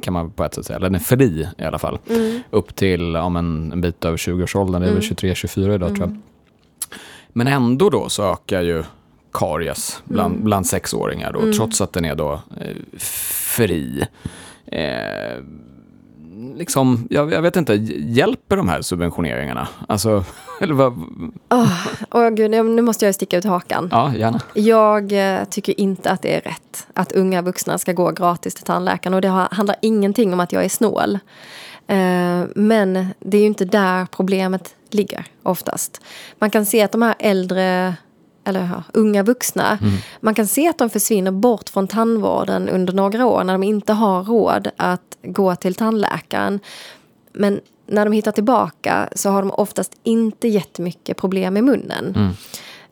[0.00, 0.76] kan man på ett sätt säga.
[0.76, 1.98] Eller den är fri i alla fall.
[2.10, 2.40] Mm.
[2.50, 5.74] Upp till ja, men, en bit över 20-årsåldern, det är väl 23-24 mm.
[5.74, 6.08] idag tror jag.
[6.08, 6.22] Mm.
[7.28, 8.84] Men ändå då så ökar ju
[9.32, 10.44] karies bland, mm.
[10.44, 11.52] bland sexåringar då, mm.
[11.52, 12.40] trots att den är då
[13.56, 14.06] fri.
[14.66, 15.42] Eh,
[16.56, 19.68] liksom, jag, jag, vet inte, hjälper de här subventioneringarna?
[19.88, 20.24] Alltså,
[20.60, 20.92] eller vad?
[21.50, 23.88] Oh, oh, gud, nu måste jag sticka ut hakan.
[23.92, 24.40] Ja, gärna.
[24.54, 28.64] Jag eh, tycker inte att det är rätt att unga vuxna ska gå gratis till
[28.64, 29.14] tandläkaren.
[29.14, 31.18] Och det handlar ingenting om att jag är snål.
[31.86, 36.00] Eh, men det är ju inte där problemet ligger oftast.
[36.38, 37.94] Man kan se att de här äldre
[38.46, 39.78] eller ja, unga vuxna.
[39.82, 39.94] Mm.
[40.20, 43.92] Man kan se att de försvinner bort från tandvården under några år när de inte
[43.92, 46.60] har råd att gå till tandläkaren.
[47.32, 52.14] Men när de hittar tillbaka så har de oftast inte jättemycket problem i munnen.
[52.16, 52.32] Mm.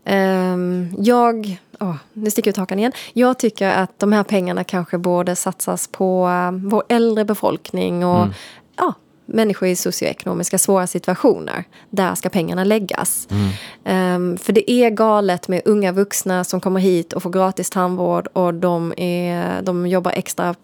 [0.07, 2.93] Um, jag, oh, nu sticker jag ut hakan igen.
[3.13, 8.23] Jag tycker att de här pengarna kanske borde satsas på uh, vår äldre befolkning och
[8.23, 8.35] mm.
[8.77, 8.95] ja,
[9.27, 11.65] människor i socioekonomiska svåra situationer.
[11.91, 13.29] Där ska pengarna läggas.
[13.31, 14.17] Mm.
[14.17, 18.29] Um, för det är galet med unga vuxna som kommer hit och får gratis tandvård
[18.33, 20.55] och de, är, de jobbar extra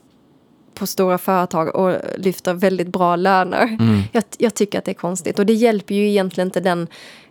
[0.75, 3.77] på stora företag och lyfter väldigt bra löner.
[3.81, 4.03] Mm.
[4.13, 6.87] Jag, jag, tycker att det är konstigt och det hjälper ju egentligen inte den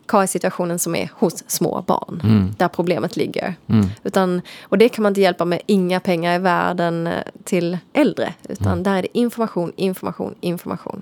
[0.05, 2.21] kariesituationen som är hos små barn.
[2.23, 2.55] Mm.
[2.57, 3.55] Där problemet ligger.
[3.67, 3.85] Mm.
[4.03, 7.13] Utan, och det kan man inte hjälpa med inga pengar i världen eh,
[7.43, 8.33] till äldre.
[8.49, 11.01] Utan där är det information, information, information.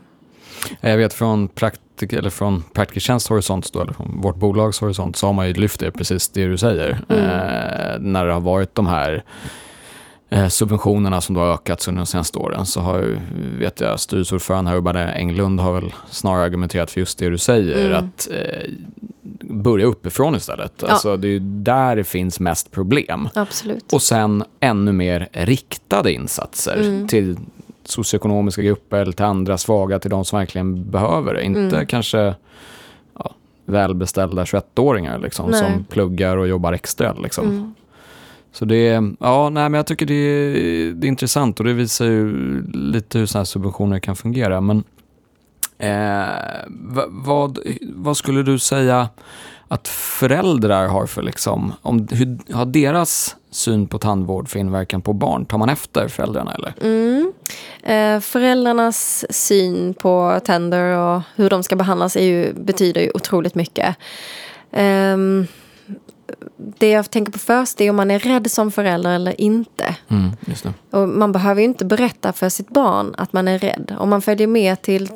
[0.81, 5.25] Jag vet från praktik, eller från Praktikertjänst horisont, då, eller från vårt bolags horisont, så
[5.25, 6.99] har man ju lyft det precis det du säger.
[7.09, 7.23] Mm.
[7.23, 9.23] Eh, när det har varit de här
[10.29, 13.19] eh, subventionerna som då har ökat under de senaste åren så har ju,
[13.59, 18.05] vet jag, styrelseordföranden här, Englund, har väl snarare argumenterat för just det du säger, Mm.
[18.05, 18.69] att eh,
[19.41, 20.73] börja uppifrån istället.
[20.81, 20.87] Ja.
[20.87, 23.29] Alltså, det är ju där det finns mest problem.
[23.35, 23.93] Absolut.
[23.93, 27.07] Och sen ännu mer riktade insatser Mm.
[27.07, 27.37] till
[27.89, 31.43] socioekonomiska grupper eller till andra svaga, till de som verkligen behöver det.
[31.43, 31.85] Inte Mm.
[31.85, 32.35] kanske
[33.19, 35.59] ja, välbeställda 21-åringar liksom, Nej.
[35.59, 37.13] som pluggar och jobbar extra.
[37.13, 37.45] Liksom.
[37.49, 37.73] Mm.
[38.51, 41.73] Så det är, ja, nej, men jag tycker det är, det är intressant och det
[41.73, 42.31] visar ju
[42.73, 44.61] lite hur sådana här subventioner kan fungera.
[44.61, 44.83] Men
[45.77, 46.27] eh,
[46.67, 47.59] va- vad,
[47.95, 49.09] vad skulle du säga
[49.67, 55.13] att föräldrar har för liksom, om, hur har deras syn på tandvård för inverkan på
[55.13, 55.45] barn?
[55.45, 56.73] Tar man efter föräldrarna eller?
[56.81, 57.33] Mm.
[57.83, 63.55] Eh, föräldrarnas syn på tänder och hur de ska behandlas är ju, betyder ju otroligt
[63.55, 63.95] mycket.
[64.71, 65.47] Ehm,
[66.57, 69.95] det jag tänker på först är om man är rädd som förälder eller inte.
[70.07, 70.31] Mm.
[70.91, 73.95] Och man behöver ju inte berätta för sitt barn att man är rädd.
[73.99, 75.09] Om man följer med till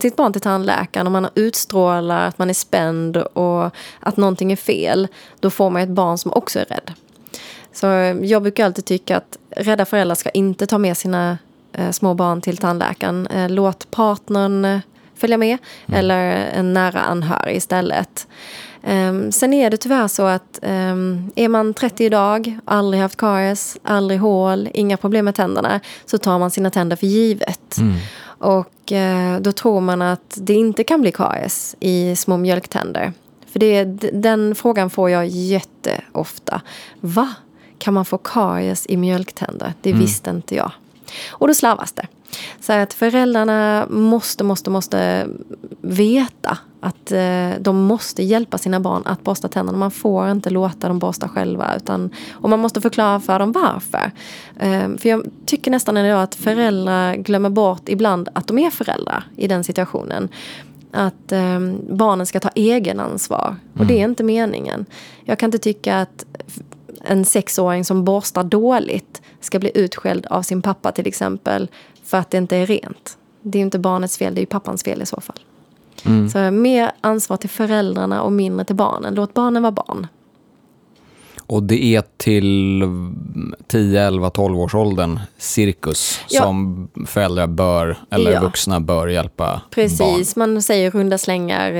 [0.00, 4.56] sitt barn till tandläkaren och man utstrålar att man är spänd och att någonting är
[4.56, 5.08] fel,
[5.40, 6.92] då får man ett barn som också är rädd.
[7.72, 7.86] Så
[8.22, 11.38] jag brukar alltid tycka att rädda föräldrar ska inte ta med sina
[11.72, 13.26] eh, små barn till tandläkaren.
[13.26, 14.78] Eh, låt partnern eh,
[15.14, 15.58] följa med
[15.92, 18.26] eller en nära anhörig istället.
[18.82, 23.78] Um, sen är det tyvärr så att um, är man 30 idag, aldrig haft karies,
[23.82, 27.78] aldrig hål, inga problem med tänderna, så tar man sina tänder för givet.
[27.78, 27.94] Mm.
[28.38, 33.12] Och eh, då tror man att det inte kan bli karies i små mjölktänder.
[33.46, 36.60] För det, den frågan får jag jätteofta.
[37.00, 37.34] Va?
[37.78, 39.72] Kan man få karies i mjölktänder?
[39.82, 40.00] Det Mm.
[40.02, 40.70] visste inte jag.
[41.30, 42.06] Och då slarvas det.
[42.60, 45.26] Så att föräldrarna måste, måste, måste
[45.80, 49.78] veta att eh, de måste hjälpa sina barn att borsta tänderna.
[49.78, 51.76] Man får inte låta dem borsta själva.
[51.76, 54.10] Utan, och man måste förklara för dem varför.
[54.56, 59.24] Eh, för jag tycker nästan idag att föräldrar glömmer bort ibland att de är föräldrar
[59.36, 60.28] i den situationen.
[60.90, 63.56] Att eh, barnen ska ta egen ansvar.
[63.78, 64.86] Och det är inte meningen.
[65.24, 66.24] Jag kan inte tycka att
[67.04, 71.68] en sexåring som borstar dåligt ska bli utskälld av sin pappa till exempel
[72.04, 73.18] för att det inte är rent.
[73.42, 75.40] Det är inte barnets fel, det är ju pappans fel i så fall.
[76.06, 76.28] Mm.
[76.28, 79.14] Så mer ansvar till föräldrarna och mindre till barnen.
[79.14, 80.06] Låt barnen vara barn.
[81.48, 82.82] Och det är till
[83.66, 86.42] 10, 11, 12 års åldern cirkus Ja.
[86.42, 88.40] som föräldrar bör, eller Ja.
[88.40, 89.60] vuxna bör hjälpa barn.
[89.70, 91.72] Precis, man säger runda slängar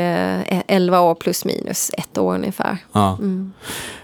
[0.49, 2.79] eh, 11 år plus minus ett år ungefär.
[2.93, 3.13] Ja.
[3.19, 3.53] Mm.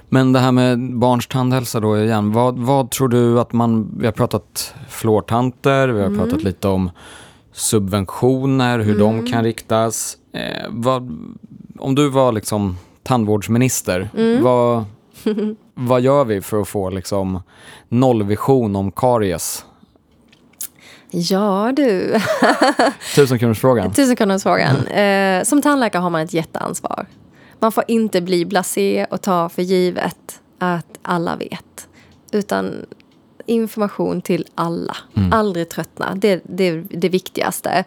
[0.09, 2.33] Men det här med barns tandhälsa då igen.
[2.33, 3.91] Vad, vad tror du att man...
[3.99, 6.19] Vi har pratat fluortanter, vi har Mm.
[6.21, 6.91] pratat lite om
[7.53, 10.17] subventioner, hur de kan riktas.
[10.33, 11.03] Eh, vad,
[11.79, 14.43] om du var liksom tandvårdsminister, Mm.
[14.43, 14.85] vad,
[15.75, 17.43] vad gör vi för att få liksom
[17.89, 19.65] nollvision om karies?
[21.11, 22.21] Ja du,
[23.15, 23.93] Tusenkronorsfrågan.
[23.93, 24.87] tusenkronorsfrågan.
[24.87, 27.07] Eh, som tandläkare har man ett jätteansvar.
[27.59, 31.89] Man får inte bli blasé och ta för givet att alla vet.
[32.33, 32.87] Utan
[33.47, 34.97] information till alla.
[35.33, 36.15] Aldrig tröttna.
[36.15, 36.29] Det,
[36.59, 37.85] är det viktigaste.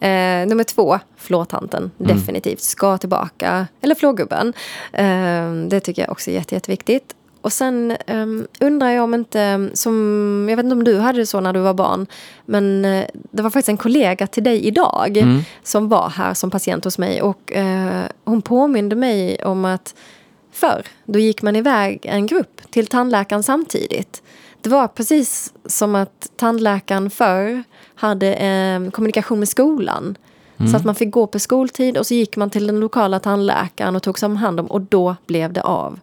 [0.00, 1.90] Eh, nummer två, flårtanten.
[1.98, 2.60] Definitivt.
[2.60, 3.66] Ska tillbaka.
[3.80, 4.52] Eller flårgubben.
[4.92, 7.14] Eh, det tycker jag också är jätte, jätteviktigt.
[7.40, 11.26] Och sen um, undrar jag om inte, som, jag vet inte om du hade det
[11.26, 12.06] så när du var barn,
[12.46, 15.40] men eh, det var faktiskt en kollega till dig idag Mm.
[15.62, 19.94] som var här som patient hos mig och eh, hon påminde mig om att
[20.52, 24.22] förr, då gick man iväg en grupp till tandläkaren samtidigt.
[24.68, 30.16] Det var precis som att tandläkaren förr hade eh, kommunikation med skolan.
[30.70, 33.96] Så att man fick gå på skoltid och så gick man till den lokala tandläkaren
[33.96, 36.00] och tog sig om hand om och då blev det av.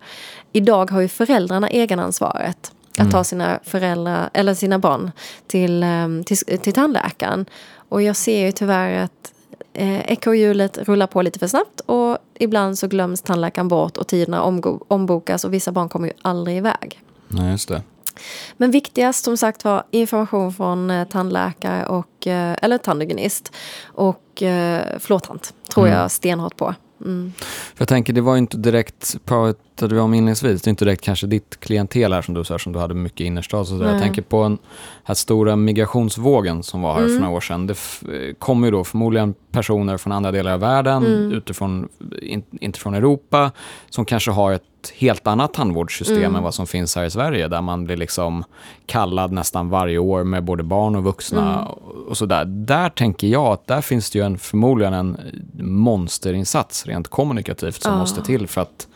[0.52, 5.12] Idag har ju föräldrarna egenansvaret att ta sina föräldrar eller sina barn
[5.48, 7.46] till, eh, till, till tandläkaren.
[7.90, 9.34] Och jag ser ju tyvärr att
[9.74, 14.44] eh, ekorrhjulet rullar på lite för snabbt och ibland så glöms tandläkaren bort och tiderna
[14.88, 17.02] ombokas och vissa barn kommer ju aldrig iväg.
[17.28, 17.82] Nej, just det.
[18.58, 23.52] Men viktigast som sagt var information från eh, tandläkare och, eh, eller tandhygienist
[23.86, 26.00] och eh, flårtant tror Mm.
[26.00, 26.74] jag stenhårt på.
[27.02, 27.34] Mm.
[27.78, 31.02] Jag tänker, det var ju inte direkt, pratade vi om inledningsvis, det är inte direkt
[31.04, 33.92] kanske ditt klientel här som du sa, som du hade mycket innerstad sådär.
[33.94, 34.58] Jag tänker på den
[35.04, 37.14] här stora migrationsvågen som var här Mm.
[37.14, 37.68] för några år sedan.
[37.68, 41.32] Det eh, kommer ju då förmodligen personer från andra delar av världen, Mm.
[41.32, 41.90] utifrån,
[42.22, 43.52] in, inte från Europa,
[43.90, 46.36] som kanske har ett helt annat tandvårdssystem Mm.
[46.36, 48.44] än vad som finns här i Sverige, där man blir liksom
[48.86, 51.66] kallad nästan varje år med både barn och vuxna Mm.
[51.68, 52.46] och, och sådär.
[52.46, 55.18] Där tänker jag att där finns det ju en, förmodligen en
[55.90, 58.00] monsterinsats rent kommunikativt som Ja.
[58.00, 58.88] måste till för att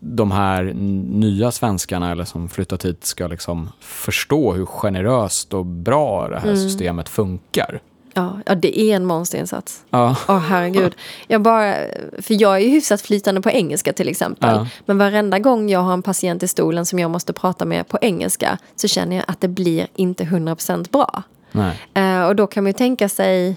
[0.00, 0.62] de här
[1.08, 6.48] nya svenskarna eller som flyttat hit ska liksom förstå hur generöst och bra det här
[6.48, 6.56] Mm.
[6.56, 7.80] systemet funkar.
[8.14, 9.84] Ja, ja, det är en monsterinsats.
[9.90, 10.16] Ja.
[10.28, 10.94] Åh herregud.
[11.26, 11.74] Jag bara,
[12.18, 14.50] för jag är ju hyfsat flytande på engelska till exempel.
[14.50, 14.66] Ja.
[14.86, 17.98] Men varenda gång jag har en patient i stolen som jag måste prata med på
[18.00, 21.22] engelska så känner jag att det blir inte 100% bra.
[21.94, 23.56] Eh, och då kan man ju tänka sig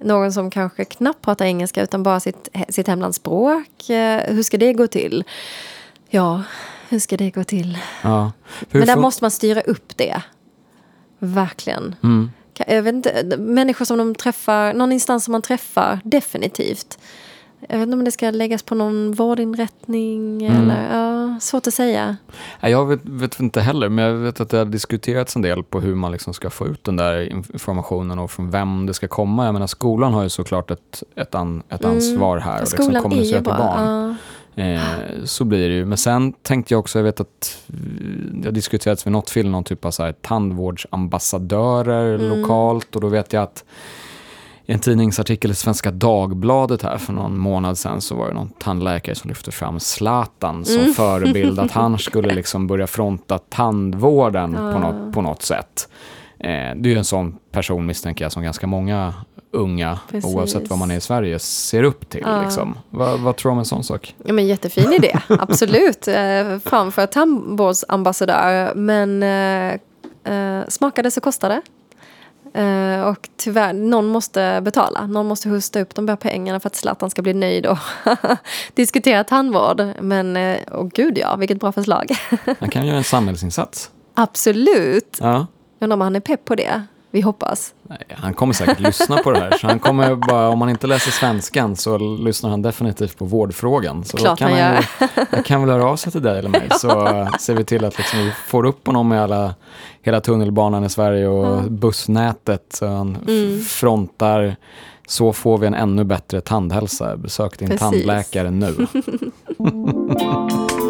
[0.00, 3.90] någon som kanske knappt pratar engelska utan bara sitt, sitt hemlandsspråk.
[3.90, 5.24] Eh, hur ska det gå till?
[6.10, 6.42] Ja,
[6.88, 7.78] hur ska det gå till?
[8.02, 8.32] Ja.
[8.70, 10.22] Men där måste man styra upp det.
[11.18, 11.94] Verkligen.
[12.02, 12.30] Mm.
[12.66, 16.98] Jag vet inte, människor som de träffar, någon instans som man träffar, definitivt.
[17.68, 20.62] Jag vet inte om det ska läggas på någon vårdinrättning Mm.
[20.70, 22.16] eller, ja, svårt att säga.
[22.60, 25.80] Jag vet, vet inte heller, men jag vet att det har diskuterats en del på
[25.80, 29.08] hur man liksom ska få ut den där inf- informationen och från vem det ska
[29.08, 29.44] komma.
[29.44, 32.84] Jag menar, skolan har ju såklart ett, ett, an, ett ansvar här och liksom Mm.
[32.86, 34.08] Skolan är kommunicera ju till barn.
[34.08, 34.14] Ja.
[34.58, 34.80] Eh,
[35.24, 35.84] så blir det ju.
[35.84, 37.74] Men sen tänkte jag också, jag vet att eh,
[38.32, 40.12] det har diskuterats vid något film någon typ av så här
[41.02, 42.38] tandvårdsambassadörer Mm.
[42.40, 43.64] lokalt och då vet jag att
[44.66, 48.48] i en tidningsartikel i Svenska Dagbladet här för någon månad sedan så var det någon
[48.58, 50.92] tandläkare som lyfte fram Zlatan som Mm.
[50.94, 54.78] förebild att han skulle liksom börja fronta tandvården på, Ah.
[54.78, 55.88] något, på något sätt.
[56.40, 59.14] Eh, det är en sån person misstänker jag som ganska många
[59.50, 60.34] unga, Precis.
[60.34, 62.22] oavsett vad man är i Sverige, ser upp till.
[62.24, 62.42] Ja.
[62.42, 62.78] Liksom.
[62.90, 64.14] Vad, vad tror du om en sån sak?
[64.24, 66.08] Ja, men jättefin idé, absolut.
[66.08, 68.74] Eh, framför tandvårdsambassadör.
[68.74, 71.62] Men eh, eh, smakade så kostade.
[72.54, 75.06] Eh, och tyvärr, någon måste betala.
[75.06, 77.78] Någon måste hosta upp de där pengarna för att Zlatan ska bli nöjd och
[78.74, 79.82] diskutera tandvård.
[80.00, 82.10] Men, eh, åh gud ja, vilket bra förslag.
[82.60, 83.90] Han kan göra en samhällsinsats.
[84.14, 85.18] absolut.
[85.20, 85.46] Ja.
[85.80, 86.82] Undrar om han är pepp på det.
[87.10, 87.74] Vi hoppas.
[87.82, 89.58] Nej, han kommer säkert lyssna på det här.
[89.60, 94.04] Så han kommer bara, om han inte läser svenskan så lyssnar han definitivt på vårdfrågan.
[94.04, 94.84] Så Klart kan han gör.
[95.30, 96.68] jag kan väl höra av sig till dig eller mig.
[96.78, 99.54] Så eh, ser vi till att liksom vi får upp honom med alla,
[100.02, 102.64] hela tunnelbanan i Sverige och bussnätet.
[102.72, 103.60] Så han Mm.
[103.60, 104.56] frontar
[105.08, 107.16] så får vi en ännu bättre tandhälsa.
[107.16, 107.80] Besök din Precis.
[107.80, 108.86] tandläkare nu.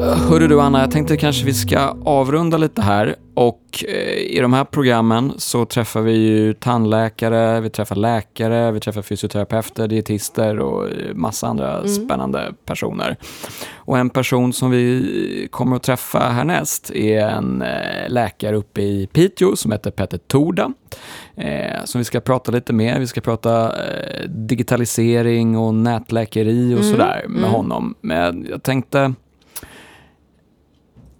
[0.00, 4.52] Hörru du Anna, jag tänkte kanske vi ska avrunda lite här och eh, i de
[4.52, 10.88] här programmen så träffar vi ju tandläkare, vi träffar läkare, vi träffar fysioterapeuter, dietister och
[10.88, 13.16] eh, massa andra spännande personer.
[13.74, 19.08] Och en person som vi kommer att träffa härnäst är en eh, läkare uppe i
[19.12, 20.72] Piteå som heter Petter Torda.
[21.84, 22.98] Som vi ska prata lite mer.
[22.98, 23.72] Vi ska prata
[24.26, 27.94] digitalisering och nätläkeri och sådär med honom.
[28.00, 29.14] Men jag tänkte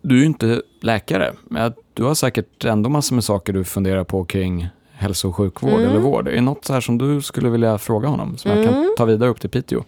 [0.02, 4.04] du är ju inte läkare, men du har säkert ändå massor med saker du funderar
[4.04, 5.90] på kring hälso och sjukvård Mm.
[5.90, 6.28] eller vård.
[6.28, 9.04] Är det något så här som du skulle vilja fråga honom som jag kan ta
[9.04, 9.78] vidare upp till Piteå?
[9.78, 9.84] Eh,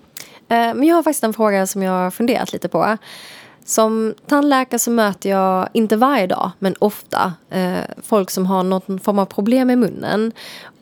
[0.48, 2.96] Men jag har faktiskt en fråga som jag har funderat lite på.
[3.64, 9.00] Som tandläkare så möter jag, inte varje dag, men ofta, eh, folk som har någon
[9.00, 10.32] form av problem i munnen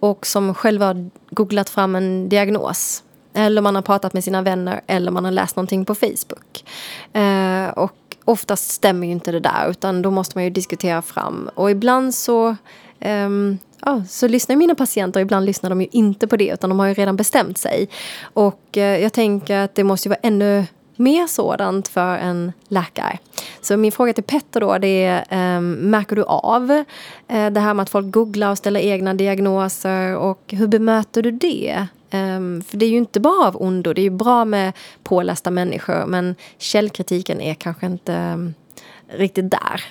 [0.00, 3.02] och som själva har googlat fram en diagnos.
[3.34, 6.64] Eller man har pratat med sina vänner eller man har läst någonting på Facebook.
[7.12, 7.92] Eh, och
[8.24, 11.50] oftast stämmer ju inte det där utan då måste man ju diskutera fram.
[11.54, 12.56] Och ibland så
[13.04, 16.78] um, ja, så lyssnar mina patienter, ibland lyssnar de ju inte på det utan de
[16.78, 17.88] har ju redan bestämt sig.
[18.22, 23.18] Och eh, jag tänker att det måste ju vara ännu mer sådant för en läkare.
[23.60, 26.70] Så min fråga till Petter då det är, ehm, märker du av
[27.28, 31.30] eh, det här med att folk googlar och ställer egna diagnoser och hur bemöter du
[31.30, 31.86] det?
[32.10, 35.50] Ehm, för det är ju inte bara av ondo, det är ju bra med pålästa
[35.50, 38.54] människor men källkritiken är kanske inte ehm,
[39.08, 39.84] riktigt där.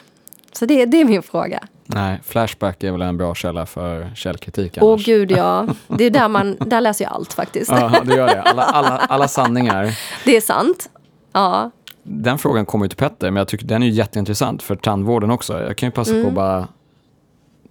[0.51, 1.59] Så det, det är min fråga.
[1.85, 5.05] Nej, Flashback är väl en bra källa för källkritik Åh annars.
[5.05, 7.71] gud ja, det är där man, där läser jag allt faktiskt.
[7.71, 8.41] Ja, det gör det.
[8.41, 9.97] Alla, alla, alla sanningar.
[10.25, 10.89] Det är sant.
[11.33, 11.71] Ja,
[12.03, 15.63] Den frågan kommer ju till Petter, men jag tycker den är jätteintressant för tandvården också.
[15.63, 16.23] Jag kan ju passa Mm.
[16.23, 16.67] på att bara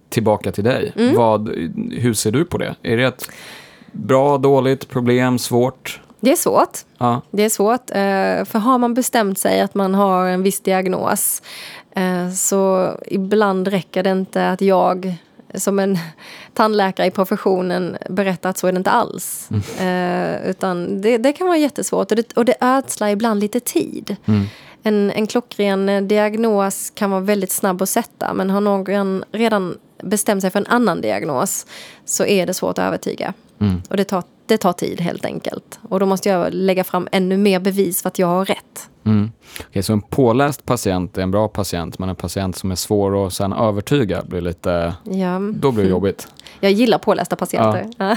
[0.09, 0.93] tillbaka till dig.
[1.15, 1.49] Vad,
[1.91, 2.75] hur ser du på det?
[2.83, 3.29] Är det ett
[3.91, 6.01] bra, dåligt, problem, svårt?
[6.19, 6.77] det är svårt.
[6.97, 7.21] Ja.
[7.31, 7.89] Det är svårt.
[7.91, 11.41] eh, För har man bestämt sig att man har en viss diagnos
[11.95, 15.15] eh, så ibland räcker det inte att jag
[15.53, 15.97] som en
[16.53, 19.49] tandläkare i professionen berättar att så är det inte alls.
[19.79, 24.15] Eh, Utan det, det kan vara jättesvårt och det, och det ödslar ibland lite tid.
[24.83, 30.41] En, en klockren diagnos kan vara väldigt snabb att sätta men har någon redan bestämt
[30.41, 31.65] sig för en annan diagnos
[32.05, 33.33] så är det svårt att övertyga.
[33.89, 35.79] Och det tar, det tar tid helt enkelt.
[35.89, 38.89] Och då måste jag lägga fram ännu mer bevis för att jag har rätt.
[39.09, 39.31] Mm.
[39.69, 43.27] Okej, så en påläst patient är en bra patient, men en patient som är svår
[43.27, 44.93] att sen övertyga blir lite...
[45.03, 46.27] Ja, Då blir det jobbigt.
[46.59, 47.85] jag gillar pålästa patienter.
[47.97, 48.15] Ja.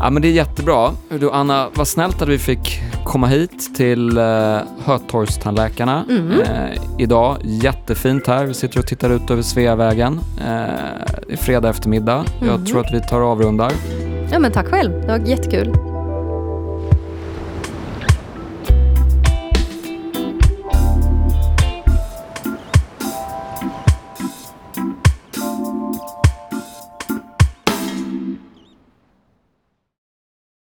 [0.00, 0.90] Ja, men det är jättebra.
[1.20, 6.40] Du, Anna, vad snällt att vi fick komma hit till uh, Hötorgstandläkarna Mm.
[6.40, 7.36] eh, idag.
[7.44, 8.44] Jättefint här.
[8.44, 10.20] Vi sitter och tittar ut över Sveavägen.
[10.40, 10.46] Eh,
[11.26, 12.24] det är fredag eftermiddag.
[12.40, 12.64] Jag Mm.
[12.66, 13.72] tror att vi tar och avrundar.
[14.32, 14.92] Ja, men tack själv.
[15.00, 15.72] Det var jättekul.